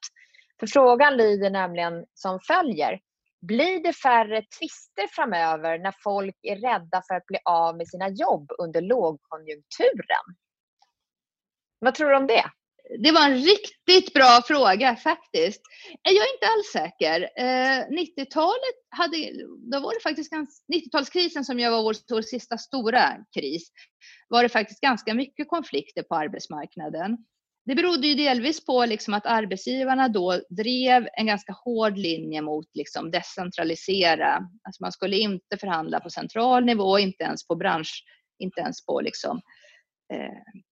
[0.60, 3.00] För frågan lyder nämligen som följer.
[3.42, 8.08] Blir det färre tvister framöver när folk är rädda för att bli av med sina
[8.08, 10.26] jobb under lågkonjunkturen?
[11.78, 12.44] Vad tror du om det?
[12.98, 15.62] Det var en riktigt bra fråga faktiskt.
[16.02, 17.20] Jag är inte alls säker.
[17.38, 19.16] Eh, 90-talet hade,
[19.72, 20.32] då var det faktiskt
[20.72, 23.68] 90-talskrisen som jag var vår, vår sista stora kris,
[24.28, 27.16] var det faktiskt ganska mycket konflikter på arbetsmarknaden.
[27.66, 32.66] Det berodde ju delvis på liksom att arbetsgivarna då drev en ganska hård linje mot
[32.74, 34.34] liksom decentralisera.
[34.36, 38.04] Alltså man skulle inte förhandla på central nivå, inte ens på bransch,
[38.38, 39.40] inte ens på liksom,
[40.12, 40.62] eh,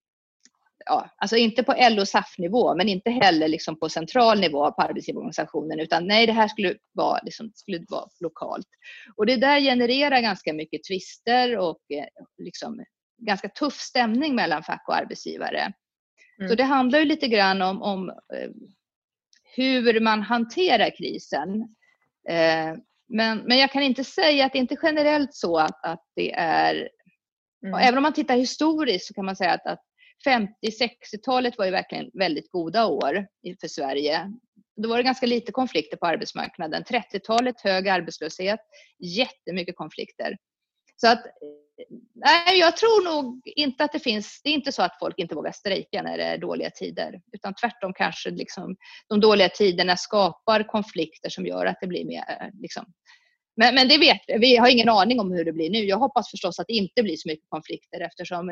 [0.87, 6.07] ja, alltså inte på LO-SAF-nivå, men inte heller liksom på central nivå på arbetsgivarorganisationen, utan
[6.07, 8.66] nej, det här skulle vara, liksom, skulle vara lokalt.
[9.16, 12.07] Och det där genererar ganska mycket tvister och eh,
[12.38, 12.85] liksom,
[13.18, 15.73] ganska tuff stämning mellan fack och arbetsgivare.
[16.38, 16.49] Mm.
[16.49, 18.51] Så det handlar ju lite grann om, om eh,
[19.57, 21.49] hur man hanterar krisen.
[22.29, 22.75] Eh,
[23.09, 26.88] men, men jag kan inte säga att det inte generellt så att, att det är
[27.64, 27.81] Mm.
[27.81, 29.83] även om man tittar historiskt så kan man säga att, att
[30.27, 33.27] 50-60-talet var ju verkligen väldigt goda år
[33.61, 34.33] för Sverige.
[34.77, 36.83] Då var det ganska lite konflikter på arbetsmarknaden.
[36.83, 38.61] 30-talet hög arbetslöshet,
[38.98, 40.37] jättemycket konflikter.
[40.96, 41.22] Så att,
[42.14, 45.35] nej, jag tror nog inte att det finns, det är inte så att folk inte
[45.35, 47.20] vågar strejka när det är dåliga tider.
[47.33, 48.77] Utan tvärtom kanske liksom,
[49.09, 52.85] de dåliga tiderna skapar konflikter som gör att det blir mer eh, liksom,
[53.56, 54.38] men, men det vet vi.
[54.38, 55.78] Vi har ingen aning om hur det blir nu.
[55.78, 58.46] Jag hoppas förstås att det inte blir så mycket konflikter eftersom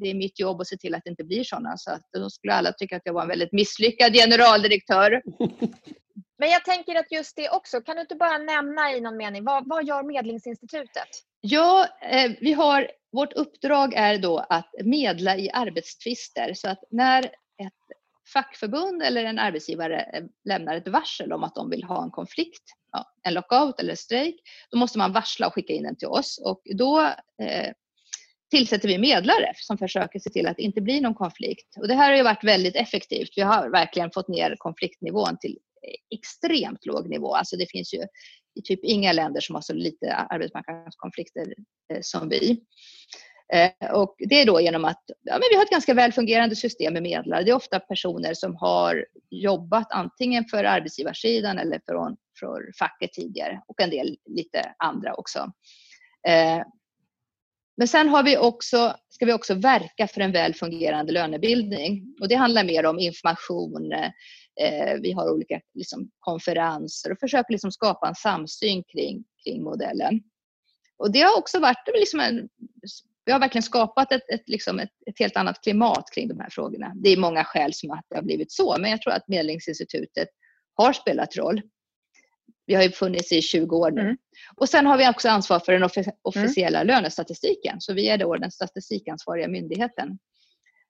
[0.00, 1.76] det är mitt jobb att se till att det inte blir sådana.
[1.76, 5.22] Så att då skulle alla tycka att jag var en väldigt misslyckad generaldirektör.
[6.38, 9.44] Men jag tänker att just det också, kan du inte bara nämna i någon mening,
[9.44, 11.08] vad, vad gör Medlingsinstitutet?
[11.40, 16.54] Ja, eh, vi har, vårt uppdrag är då att medla i arbetstvister.
[16.54, 17.30] Så att när
[18.32, 22.62] fackförbund eller en arbetsgivare eh, lämnar ett varsel om att de vill ha en konflikt,
[22.92, 24.36] ja, en lockout eller strejk,
[24.70, 27.00] då måste man varsla och skicka in den till oss och då
[27.42, 27.72] eh,
[28.50, 31.76] tillsätter vi medlare som försöker se till att det inte blir någon konflikt.
[31.76, 33.30] Och det här har ju varit väldigt effektivt.
[33.36, 37.34] Vi har verkligen fått ner konfliktnivån till eh, extremt låg nivå.
[37.34, 38.02] Alltså det finns ju
[38.64, 41.54] typ inga länder som har så lite arbetsmarknadskonflikter
[41.92, 42.60] eh, som vi.
[43.52, 46.56] Eh, och det är då genom att ja, men vi har ett ganska väl fungerande
[46.56, 47.42] system med medlare.
[47.42, 53.62] Det är ofta personer som har jobbat antingen för arbetsgivarsidan eller för, för facket tidigare
[53.66, 55.38] och en del lite andra också.
[56.28, 56.62] Eh,
[57.76, 62.28] men sen har vi också, ska vi också verka för en väl fungerande lönebildning och
[62.28, 63.92] det handlar mer om information.
[64.60, 70.22] Eh, vi har olika liksom, konferenser och försöker liksom skapa en samsyn kring, kring modellen.
[70.98, 72.48] Och det har också varit liksom en
[73.26, 76.50] vi har verkligen skapat ett, ett, liksom ett, ett, helt annat klimat kring de här
[76.50, 76.92] frågorna.
[76.96, 80.28] Det är många skäl som att det har blivit så, men jag tror att Medlingsinstitutet
[80.74, 81.62] har spelat roll.
[82.66, 84.00] Vi har ju funnits i 20 år nu.
[84.00, 84.16] Mm.
[84.56, 86.86] Och sen har vi också ansvar för den offi officiella mm.
[86.86, 90.18] lönestatistiken, så vi är då den statistikansvariga myndigheten.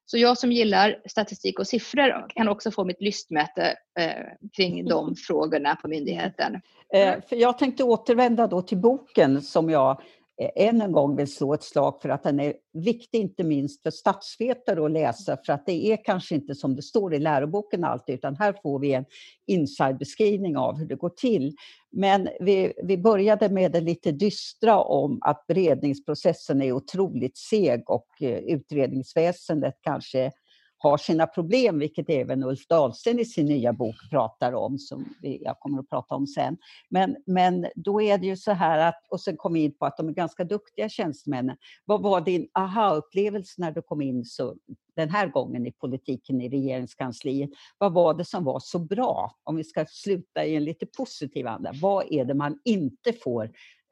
[0.07, 4.11] Så jag som gillar statistik och siffror kan också få mitt lystmäte eh,
[4.57, 6.61] kring de frågorna på myndigheten.
[6.95, 10.03] Eh, för jag tänkte återvända då till boken som jag
[10.41, 13.83] Eh, än en gång vill slå ett slag för att den är viktig, inte minst
[13.83, 17.85] för statsvetare att läsa, för att det är kanske inte som det står i läroboken
[17.85, 19.05] alltid, utan här får vi en
[19.47, 21.57] insidebeskrivning av hur det går till.
[21.93, 28.09] Men vi, vi började med det lite dystra om att beredningsprocessen är otroligt seg och
[28.21, 30.33] eh, utredningsväsendet kanske
[30.79, 35.61] har sina problem, vilket även Ulf Dahlsten i sin nya bok pratar om, som jag
[35.61, 36.57] kommer att prata om sen.
[36.91, 39.87] Men, men då är det ju så här att, och sen kom vi in på
[39.87, 41.57] att de är ganska duktiga tjänstemännen.
[41.85, 44.55] Vad var din aha-upplevelse när du kom in så,
[44.97, 47.51] den här gången i politiken i regeringskansliet?
[47.79, 49.37] Vad var det som var så bra?
[49.45, 53.45] Om vi ska sluta i en lite positiv anda, vad är det man inte får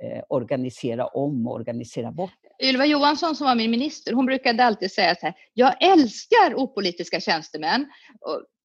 [0.03, 2.44] eh, organisera om och organisera bort?
[2.63, 7.21] Ylva Johansson som var min minister, hon brukade alltid säga så här, jag älskar opolitiska
[7.21, 7.87] tjänstemän.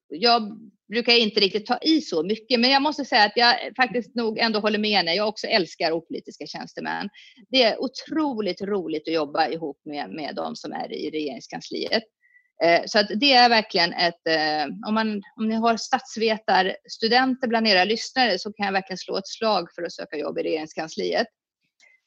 [0.09, 4.15] jag brukar inte riktigt ta i så mycket, men jag måste säga att jag faktiskt
[4.15, 5.15] nog ändå håller med henne.
[5.15, 7.09] Jag också älskar opolitiska tjänstemän.
[7.49, 12.03] Det är otroligt roligt att jobba ihop med, med de som är i regeringskansliet.
[12.63, 17.67] Eh, så att det är verkligen ett, eh, om, man, om ni har statsvetarstudenter bland
[17.67, 21.27] era lyssnare så kan jag verkligen slå ett slag för att söka jobb i regeringskansliet.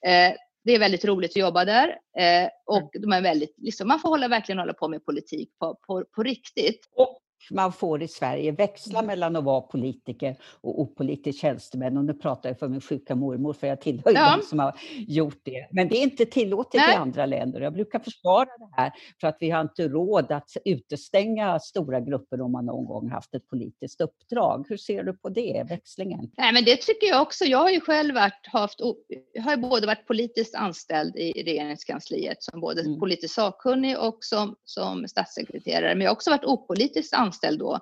[0.06, 0.32] Eh,
[0.64, 3.10] det är väldigt roligt att jobba där eh, och mm.
[3.10, 6.22] de är väldigt, liksom, man får hålla, verkligen hålla på med politik på, på, på
[6.22, 6.88] riktigt.
[6.96, 7.18] Och
[7.50, 9.06] man får i Sverige växla Mm.
[9.06, 11.96] mellan att vara politiker och opolitisk tjänsteman.
[11.96, 14.36] Och nu pratar jag för min sjuka mormor, för jag tillhör Ja.
[14.36, 14.74] de som har
[15.08, 15.68] gjort det.
[15.70, 16.92] Men det är inte tillåtet Nej.
[16.94, 17.60] i andra länder.
[17.60, 22.40] Jag brukar försvara det här, för att vi har inte råd att utestänga stora grupper
[22.40, 24.66] om man någon gång haft ett politiskt uppdrag.
[24.68, 26.30] Hur ser du på det, växlingen?
[26.36, 27.44] Nej, men det tycker jag också.
[27.44, 28.80] Jag har ju själv varit, haft,
[29.44, 33.00] har både varit politiskt anställd i regeringskansliet som både Mm.
[33.00, 35.94] politisk sakkunnig och som, som statssekreterare.
[35.94, 37.80] Men jag har också varit opolitiskt anställd då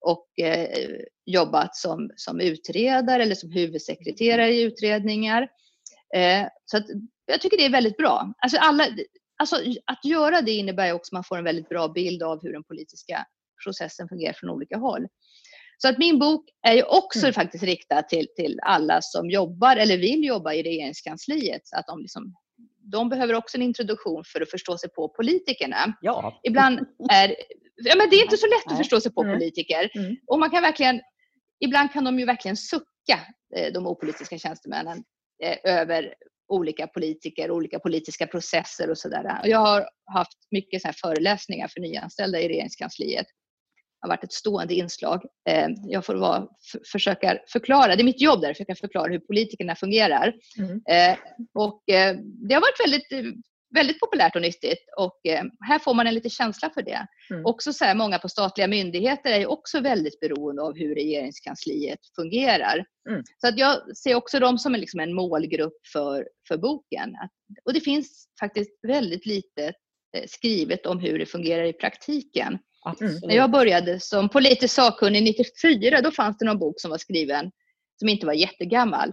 [0.00, 0.90] och eh,
[1.26, 5.48] jobbat som, som utredare eller som huvudsekreterare i utredningar.
[6.14, 6.84] Eh, så att,
[7.26, 8.32] jag tycker det är väldigt bra.
[8.38, 8.88] Alltså alla,
[9.38, 12.52] alltså att göra det innebär också att man får en väldigt bra bild av hur
[12.52, 13.26] den politiska
[13.64, 15.06] processen fungerar från olika håll.
[15.78, 17.32] Så att min bok är ju också Mm.
[17.32, 21.62] faktiskt riktad till, till alla som jobbar eller vill jobba i regeringskansliet.
[21.76, 22.34] Att de, liksom,
[22.92, 25.96] de behöver också en introduktion för att förstå sig på politikerna.
[26.00, 27.36] Ja, Ibland är
[27.76, 29.90] ja, men det är inte så lätt att förstå sig på politiker.
[29.94, 30.16] Mm.
[30.26, 31.00] Och man kan verkligen,
[31.60, 33.20] ibland kan de ju verkligen sucka,
[33.56, 35.04] eh, de opolitiska tjänstemännen,
[35.42, 36.14] eh, över
[36.48, 39.38] olika politiker, olika politiska processer och sådär.
[39.42, 43.26] Och jag har haft mycket så här föreläsningar för nyanställda i regeringskansliet.
[43.26, 45.22] Det har varit ett stående inslag.
[45.48, 46.48] Eh, Jag får vara,
[46.92, 50.34] försöka förklara, det är mitt jobb där, att försöka förklara hur politikerna fungerar.
[50.58, 50.80] Mm.
[51.54, 51.82] Och
[52.48, 53.36] det har varit väldigt,
[53.74, 57.06] väldigt populärt och nyttigt och eh, här får man en liten känsla för det.
[57.30, 57.46] Mm.
[57.46, 61.98] Också så här, många på statliga myndigheter är ju också väldigt beroende av hur regeringskansliet
[62.16, 62.84] fungerar.
[63.10, 63.22] Mm.
[63.36, 67.16] Så att jag ser också dem som en, liksom en målgrupp för, för boken.
[67.16, 67.30] Att,
[67.64, 69.64] och det finns faktiskt väldigt lite
[70.16, 72.58] eh, skrivet om hur det fungerar i praktiken.
[72.84, 73.22] absolut.
[73.22, 77.50] När jag började som politisk sakkunnig 94, då fanns det någon bok som var skriven
[77.98, 79.12] som inte var jättegammal.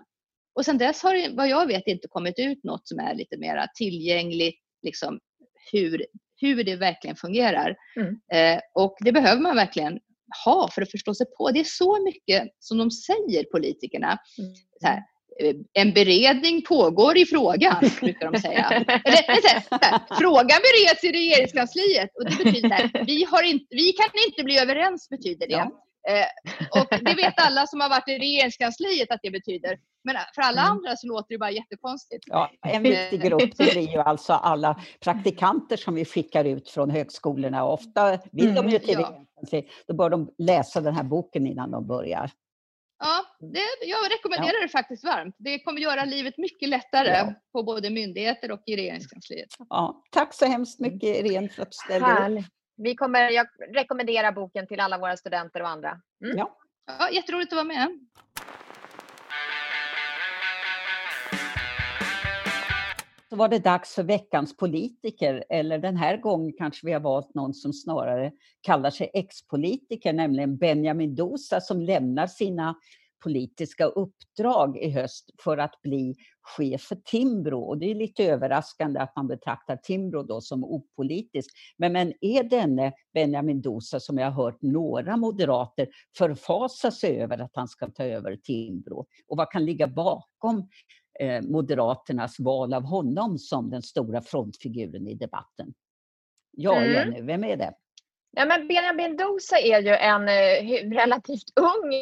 [0.55, 3.37] Och sen dess har det, vad jag vet, inte kommit ut något som är lite
[3.37, 5.19] mer tillgängligt, liksom
[5.71, 6.05] hur,
[6.41, 7.75] hur det verkligen fungerar.
[7.95, 8.19] Mm.
[8.33, 9.99] Eh, och det behöver man verkligen
[10.45, 11.51] ha för att förstå sig på.
[11.51, 14.19] Det är så mycket som de säger, politikerna.
[14.37, 14.53] Mm.
[14.83, 14.97] Här,
[15.41, 18.69] eh, en beredning pågår i frågan, brukar de säga.
[19.05, 23.43] Eller, så här, så här, frågan bereds i regeringskansliet och det betyder att vi, har
[23.43, 25.53] inte, vi kan inte bli överens, betyder det.
[25.53, 25.85] Ja.
[26.09, 26.25] Eh,
[26.81, 29.77] och det vet alla som har varit i regeringskansliet att det betyder.
[30.03, 30.71] Men för alla Mm.
[30.71, 32.23] andra så låter det bara jättekonstigt.
[32.27, 36.89] Ja, en viktig grupp det blir ju alltså alla praktikanter som vi skickar ut från
[36.89, 37.65] högskolorna.
[37.65, 39.61] Ofta vill de ju till Mm, ja.
[39.87, 42.31] Då bör de läsa den här boken innan de börjar.
[43.03, 45.35] Ja, det, jag rekommenderar det faktiskt varmt.
[45.39, 47.33] Det kommer göra livet mycket lättare Ja.
[47.53, 49.47] på både myndigheter och i regeringskansliet.
[49.69, 52.45] Ja, tack så hemskt mycket Irene för att du ställde upp.
[52.77, 56.01] Vi kommer, jag rekommenderar boken till alla våra studenter och andra.
[56.25, 56.37] Mm.
[56.37, 56.57] Ja.
[56.99, 57.87] Ja, jätteroligt att vara med.
[63.29, 67.35] Så var det dags för veckans politiker, eller den här gången kanske vi har valt
[67.35, 72.75] någon som snarare kallar sig ex-politiker, nämligen Benjamin Dosa som lämnar sina
[73.23, 77.59] politiska uppdrag i höst för att bli chef för Timbro.
[77.59, 81.49] Och det är lite överraskande att man betraktar Timbro då som opolitisk.
[81.77, 85.87] Men, men är denne Benjamin Dosa, som jag har hört några moderater
[86.17, 89.05] förfasa sig över att han ska ta över Timbro?
[89.27, 90.69] Och vad kan ligga bakom
[91.41, 95.73] Moderaternas val av honom som den stora frontfiguren i debatten?
[96.51, 96.93] Ja, Mm.
[96.93, 97.73] Jenny, vem är det?
[98.31, 101.93] Ja, men Benjamin Dosa är ju en eh, relativt ung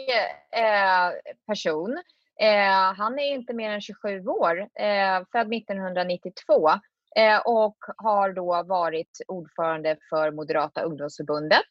[0.62, 1.12] eh,
[1.48, 1.98] person.
[2.40, 6.70] Eh, han är inte mer än 27 år, eh, född 1992
[7.16, 11.68] eh, och har då varit ordförande för Moderata ungdomsförbundet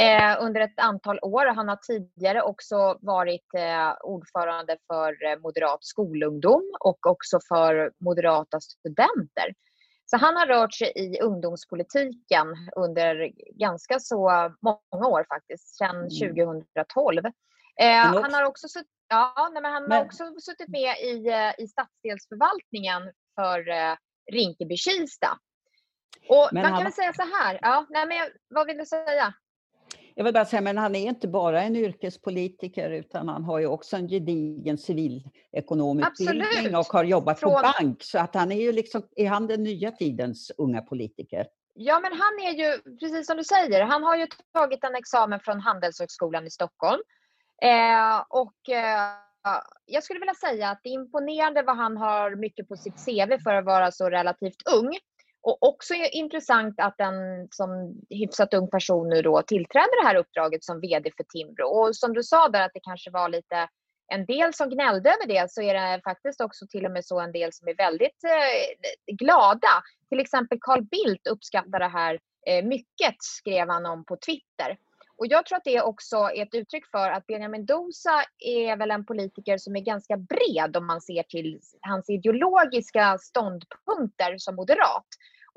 [0.00, 1.46] eh, under ett antal år.
[1.46, 8.60] Han har tidigare också varit eh, ordförande för eh, Moderat skolungdom och också för Moderata
[8.60, 9.54] studenter.
[10.06, 14.30] Så han har rört sig i ungdomspolitiken under ganska så
[14.60, 16.08] många år faktiskt, sedan Mm.
[16.08, 17.26] 2012.
[17.26, 17.32] Eh,
[17.80, 21.68] Men han har också, sutt, ja, men han har också suttit med i, eh, i
[21.68, 23.02] stadsdelsförvaltningen
[23.34, 23.96] för eh,
[24.32, 25.38] Rinkeby-Kista.
[26.28, 29.34] Och man han- kan väl säga så här, ja, nej, men vad vill du säga?
[30.18, 33.66] Jag vill bara säga, men han är inte bara en yrkespolitiker utan han har ju
[33.66, 38.02] också en gedigen civilekonomutbildning och har jobbat på Från- bank.
[38.02, 41.46] Så att han är ju liksom, är han den nya tidens unga politiker?
[41.74, 45.40] Ja, men han är ju, precis som du säger, han har ju tagit en examen
[45.40, 47.00] från Handelshögskolan i Stockholm.
[47.62, 49.12] Eh, och eh,
[49.86, 53.42] jag skulle vilja säga att det är imponerande vad han har mycket på sitt CV
[53.42, 54.96] för att vara så relativt ung.
[55.48, 60.16] Och också är intressant att en som hyfsat ung person nu då tillträder det här
[60.16, 61.66] uppdraget som VD för Timbro.
[61.66, 63.68] Och som du sa där att det kanske var lite
[64.12, 67.20] en del som gnällde över det så är det faktiskt också till och med så
[67.20, 69.82] en del som är väldigt eh, glada.
[70.08, 74.78] Till exempel Carl Bildt uppskattar det här eh, mycket, skrev han om på Twitter.
[75.18, 78.90] Och jag tror att det också är ett uttryck för att Benjamin Dosa är väl
[78.90, 85.06] en politiker som är ganska bred om man ser till hans ideologiska ståndpunkter som moderat.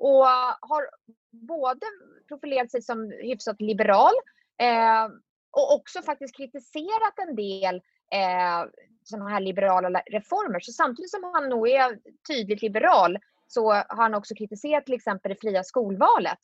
[0.02, 0.26] Och
[0.62, 0.90] har
[1.32, 1.86] både
[2.28, 4.14] profilerat sig som hyfsat liberal
[4.62, 5.06] eh,
[5.52, 7.76] och också faktiskt kritiserat en del
[8.14, 8.70] eh,
[9.04, 10.60] sådana här liberala reformer.
[10.60, 15.30] Så samtidigt som han nog är tydligt liberal så har han också kritiserat till exempel
[15.30, 16.40] det fria skolvalet.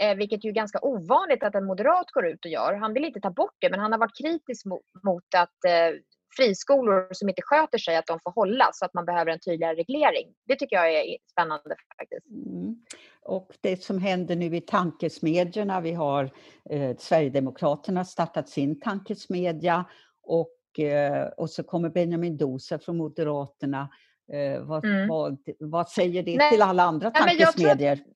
[0.00, 2.74] Eh, vilket ju är ganska ovanligt att en moderat går ut och gör.
[2.74, 5.98] Han vill inte ta bort det, men han har varit kritisk mot, mot att eh,
[6.36, 9.74] friskolor som inte sköter sig, att de får hålla så att man behöver en tydligare
[9.74, 10.34] reglering.
[10.46, 12.26] Det tycker jag är spännande faktiskt.
[12.30, 12.76] Mm.
[13.22, 16.30] Och det som händer nu i tankesmedjorna, vi har
[16.70, 19.84] eh, Sverigedemokraterna startat sin tankesmedja
[20.22, 23.88] och, eh, och så kommer Benjamin Dosa från Moderaterna
[24.32, 25.08] Eh, vad, mm.
[25.08, 26.50] vad, vad, säger det Nej.
[26.50, 27.98] till alla andra tankesmedier?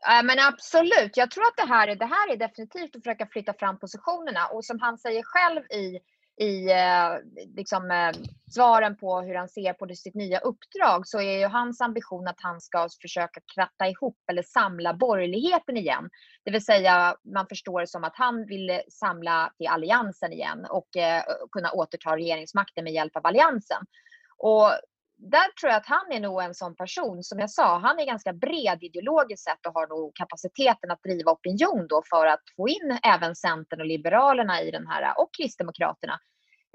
[0.00, 1.16] Ja, men absolut.
[1.16, 4.46] Jag tror att det här, är, det här är definitivt att försöka flytta fram positionerna.
[4.46, 5.98] Och som han säger själv i,
[6.40, 8.10] i eh, liksom, eh,
[8.50, 12.40] svaren på hur han ser på sitt nya uppdrag så är ju hans ambition att
[12.42, 16.10] han ska försöka kratta ihop eller samla borgerligheten igen.
[16.44, 20.96] Det vill säga, man förstår det som att han vill samla till alliansen igen och
[20.96, 21.22] eh,
[21.52, 23.86] kunna återta regeringsmakten med hjälp av alliansen.
[24.38, 24.70] Och
[25.18, 28.06] där tror jag att han är nog en sån person, som jag sa, han är
[28.06, 32.68] ganska bred ideologiskt sett och har nog kapaciteten att driva opinion då för att få
[32.68, 36.20] in även Centern och Liberalerna i den här, och Kristdemokraterna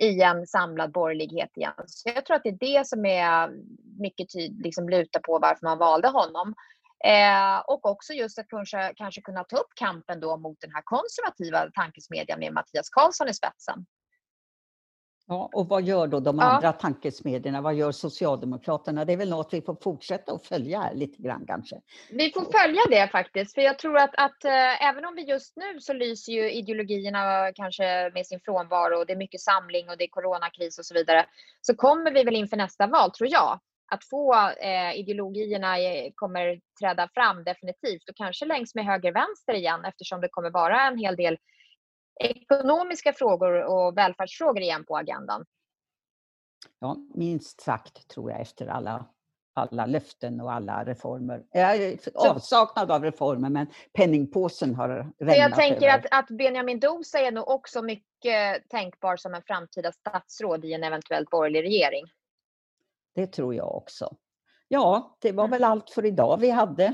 [0.02, 1.84] i en samlad borgerlighet igen.
[1.86, 3.50] Så jag tror att det är det som är
[4.00, 6.54] mycket tydligt, liksom lutar på varför man valde honom.
[7.06, 10.82] Eh, och också just att kanske, kanske kunna ta upp kampen då mot den här
[10.86, 13.86] konservativa tankesmedjan med Mattias Karlsson i spetsen.
[15.28, 16.72] Ja, och vad gör då de andra ja.
[16.72, 17.62] tankesmedjorna?
[17.62, 19.06] Vad gör Socialdemokraterna?
[19.06, 21.76] Det är väl något vi får fortsätta att följa här lite grann kanske.
[22.12, 25.58] Vi får följa det faktiskt, för jag tror att, att äh, även om vi just
[25.58, 29.98] nu så lyser ju ideologierna kanske med sin frånvaro och det är mycket samling och
[29.98, 31.26] det är coronakris och så vidare,
[31.62, 33.60] så kommer vi väl inför nästa val, tror jag,
[33.92, 35.76] att få eh, ideologierna
[36.16, 40.98] kommer träda fram definitivt och kanske längs med höger-vänster igen eftersom det kommer vara en
[40.98, 41.38] hel del
[42.20, 45.46] ekonomiska frågor och välfärdsfrågor igen på agendan.
[46.80, 49.06] Ja, minst sagt tror jag efter alla,
[49.54, 51.44] alla löften och alla reformer.
[52.14, 57.50] avsaknad av reformer, men penningpåsen har rämnat Jag tänker att, att Benjamin Dosa är nog
[57.50, 62.06] också mycket tänkbar som en framtida statsråd i en eventuellt borgerlig regering.
[63.16, 64.16] Det tror jag också.
[64.68, 65.52] Ja, det var mm.
[65.52, 66.94] väl allt för idag vi hade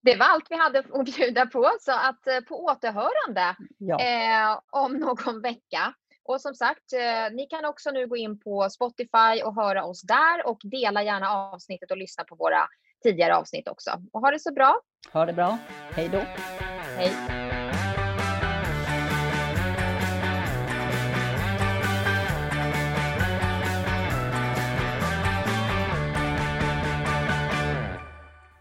[0.00, 4.00] det var allt vi hade att bjuda på, så att eh, på återhörande ja.
[4.00, 5.94] eh, om någon vecka.
[6.24, 10.02] Och som sagt, eh, ni kan också nu gå in på Spotify och höra oss
[10.02, 12.68] där och dela gärna avsnittet och lyssna på våra
[13.02, 13.90] tidigare avsnitt också.
[14.12, 14.80] Och ha det så bra!
[15.12, 15.58] Ha det bra!
[15.94, 16.18] Hej då!
[16.96, 17.47] Hej!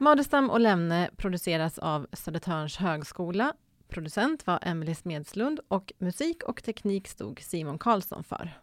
[0.08, 3.54] Madestam och Lemne produceras av Södertörns högskola.
[3.88, 8.60] Producent var Emelie Smedslund och musik och teknik stod Simon Karlsson för.